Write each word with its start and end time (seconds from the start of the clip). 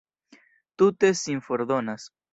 Tute 0.77 1.13
sin 1.21 1.43
fordonas! 1.49 2.11